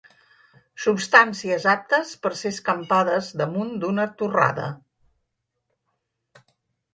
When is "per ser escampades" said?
2.23-3.29